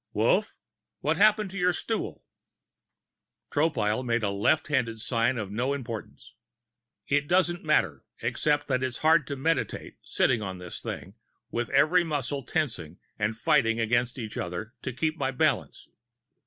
[0.13, 0.55] "Wolf,
[1.01, 2.25] what happened to your stool?"
[3.51, 6.33] Tropile made a left handed sign of no importance.
[7.07, 8.03] "It doesn't matter.
[8.19, 11.13] Except it is hard to meditate, sitting on this thing,
[11.51, 15.87] with every muscle tensing and fighting against every other to keep my balance...."